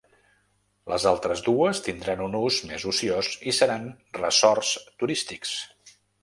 Les 0.93 1.03
altres 1.09 1.43
dues 1.47 1.81
tindran 1.87 2.23
un 2.27 2.37
ús 2.39 2.57
més 2.71 2.87
ociós 2.93 3.29
i 3.53 3.53
seran 3.59 3.87
ressorts 4.21 4.73
turístics. 5.05 5.55